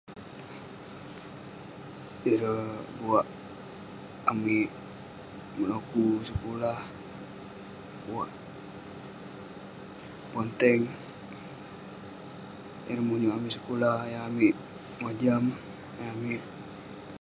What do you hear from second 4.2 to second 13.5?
amik meloku sekulah buak ponteng ireh menyuek